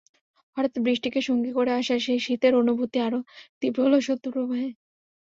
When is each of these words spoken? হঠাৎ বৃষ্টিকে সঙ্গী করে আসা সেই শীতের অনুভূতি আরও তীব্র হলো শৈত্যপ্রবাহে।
হঠাৎ 0.57 0.73
বৃষ্টিকে 0.79 1.19
সঙ্গী 1.21 1.51
করে 1.53 1.71
আসা 1.73 1.95
সেই 2.05 2.19
শীতের 2.25 2.53
অনুভূতি 2.61 2.97
আরও 2.99 3.19
তীব্র 3.61 3.79
হলো 3.85 3.97
শৈত্যপ্রবাহে। 4.01 4.69